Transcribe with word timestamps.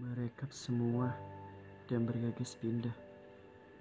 merekap 0.00 0.48
semua 0.48 1.12
dan 1.92 2.08
bergegas 2.08 2.56
pindah. 2.56 2.94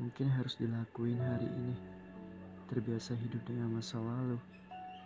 Mungkin 0.03 0.27
harus 0.27 0.59
dilakuin 0.59 1.15
hari 1.15 1.47
ini. 1.47 1.75
Terbiasa 2.67 3.15
hidup 3.15 3.39
dengan 3.47 3.79
masa 3.79 3.97
lalu. 4.03 4.35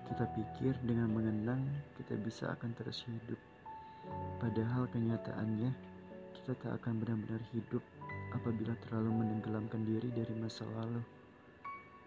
Kita 0.10 0.26
pikir 0.34 0.74
dengan 0.84 1.14
mengenang 1.14 1.64
kita 1.96 2.18
bisa 2.18 2.50
akan 2.58 2.74
terus 2.76 3.06
hidup. 3.06 3.38
Padahal 4.42 4.90
kenyataannya 4.90 5.72
kita 6.42 6.58
tak 6.60 6.82
akan 6.82 7.00
benar-benar 7.00 7.40
hidup 7.56 7.80
apabila 8.34 8.74
terlalu 8.90 9.24
menenggelamkan 9.24 9.86
diri 9.86 10.10
dari 10.12 10.34
masa 10.36 10.66
lalu. 10.82 11.00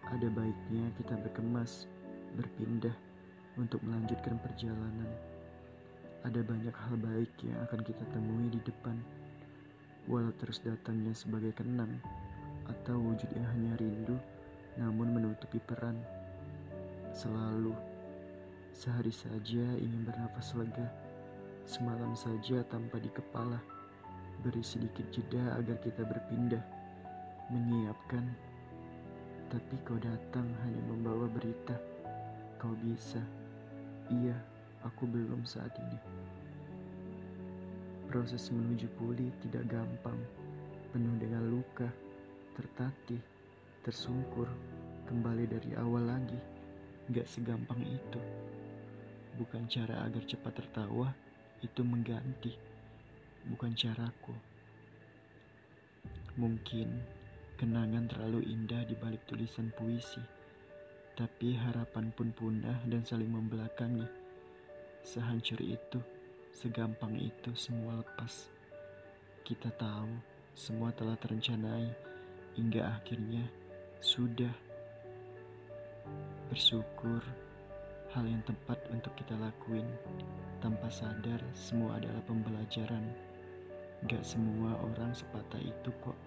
Ada 0.07 0.27
baiknya 0.29 0.91
kita 0.99 1.15
berkemas, 1.19 1.87
berpindah 2.35 2.93
untuk 3.57 3.81
melanjutkan 3.81 4.37
perjalanan. 4.39 5.36
Ada 6.27 6.43
banyak 6.43 6.75
hal 6.75 6.95
baik 6.99 7.31
yang 7.47 7.55
akan 7.63 7.79
kita 7.87 8.03
temui 8.11 8.51
di 8.51 8.59
depan 8.67 8.99
walau 10.07 10.31
terus 10.39 10.63
datangnya 10.63 11.11
sebagai 11.11 11.51
kenang 11.51 11.91
atau 12.67 12.95
wujud 12.99 13.27
yang 13.35 13.47
hanya 13.55 13.75
rindu 13.79 14.15
namun 14.79 15.09
menutupi 15.11 15.59
peran. 15.63 15.97
Selalu, 17.11 17.73
sehari 18.71 19.09
saja 19.09 19.65
ingin 19.81 20.05
bernafas 20.05 20.53
lega, 20.53 20.85
semalam 21.65 22.13
saja 22.13 22.61
tanpa 22.69 23.01
di 23.01 23.09
kepala, 23.09 23.57
beri 24.45 24.61
sedikit 24.61 25.09
jeda 25.09 25.57
agar 25.57 25.81
kita 25.81 26.05
berpindah, 26.05 26.61
menyiapkan. 27.49 28.23
Tapi 29.47 29.75
kau 29.87 29.97
datang 29.97 30.45
hanya 30.67 30.81
membawa 30.91 31.25
berita, 31.25 31.73
kau 32.61 32.75
bisa. 32.85 33.23
Iya, 34.13 34.35
aku 34.87 35.03
belum 35.03 35.43
saat 35.43 35.75
ini. 35.75 35.99
Proses 38.07 38.47
menuju 38.55 38.87
pulih 38.95 39.27
tidak 39.43 39.67
gampang, 39.67 40.15
penuh 40.95 41.15
dengan 41.19 41.43
luka, 41.51 41.91
tertatih, 42.55 43.19
tersungkur, 43.83 44.47
kembali 45.11 45.43
dari 45.43 45.75
awal 45.75 46.07
lagi. 46.07 46.39
Gak 47.11 47.27
segampang 47.27 47.83
itu. 47.83 48.19
Bukan 49.35 49.67
cara 49.67 50.07
agar 50.07 50.23
cepat 50.23 50.55
tertawa, 50.55 51.11
itu 51.59 51.83
mengganti. 51.83 52.55
Bukan 53.47 53.75
caraku. 53.75 54.35
Mungkin 56.39 56.89
kenangan 57.59 58.07
terlalu 58.07 58.45
indah 58.47 58.87
di 58.87 58.95
balik 58.95 59.25
tulisan 59.27 59.73
puisi, 59.75 60.21
tapi 61.17 61.57
harapan 61.57 62.13
pun 62.13 62.31
punah 62.31 62.77
dan 62.87 63.01
saling 63.03 63.29
membelakangi. 63.29 64.26
Sehancur 65.07 65.63
itu. 65.63 66.03
Segampang 66.51 67.15
itu 67.15 67.55
semua 67.55 68.03
lepas. 68.03 68.51
Kita 69.47 69.71
tahu 69.79 70.11
semua 70.51 70.91
telah 70.91 71.15
terencanai 71.15 71.87
hingga 72.59 72.91
akhirnya 72.91 73.47
sudah 74.03 74.51
bersyukur 76.51 77.23
hal 78.11 78.27
yang 78.27 78.43
tepat 78.43 78.83
untuk 78.91 79.15
kita 79.15 79.39
lakuin 79.39 79.87
tanpa 80.59 80.91
sadar 80.91 81.39
semua 81.55 82.03
adalah 82.03 82.19
pembelajaran. 82.27 83.07
Gak 84.11 84.27
semua 84.27 84.75
orang 84.75 85.15
sepatah 85.15 85.63
itu 85.63 85.89
kok. 86.03 86.19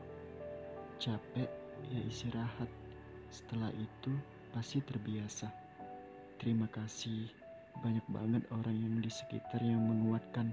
Capek 0.97 1.53
ya 1.93 2.01
istirahat. 2.09 2.73
Setelah 3.29 3.77
itu 3.77 4.17
pasti 4.57 4.81
terbiasa. 4.81 5.53
Terima 6.41 6.65
kasih 6.73 7.40
banyak 7.81 8.05
banget 8.13 8.43
orang 8.53 8.77
yang 8.77 8.97
di 9.01 9.09
sekitar 9.09 9.61
yang 9.65 9.81
menguatkan, 9.81 10.53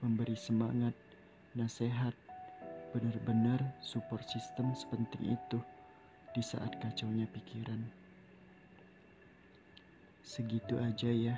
memberi 0.00 0.36
semangat, 0.36 0.96
nasihat, 1.52 2.16
benar-benar 2.96 3.60
support 3.84 4.24
system 4.24 4.72
sepenting 4.72 5.36
itu 5.36 5.58
di 6.32 6.42
saat 6.42 6.72
kacaunya 6.80 7.28
pikiran. 7.30 7.78
Segitu 10.24 10.80
aja 10.80 11.10
ya. 11.12 11.36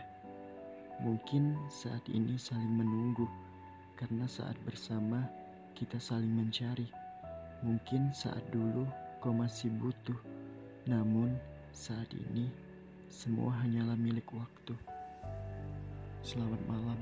Mungkin 1.03 1.59
saat 1.69 2.07
ini 2.09 2.41
saling 2.41 2.73
menunggu 2.81 3.29
karena 4.01 4.25
saat 4.25 4.57
bersama 4.65 5.27
kita 5.77 6.01
saling 6.01 6.33
mencari. 6.33 6.89
Mungkin 7.67 8.15
saat 8.15 8.41
dulu 8.55 8.89
kau 9.21 9.35
masih 9.35 9.69
butuh, 9.77 10.17
namun 10.89 11.35
saat 11.77 12.09
ini 12.15 12.49
semua 13.13 13.53
hanyalah 13.65 13.97
milik 13.97 14.29
waktu. 14.33 14.96
Selamat 16.27 16.59
malam. 16.67 16.99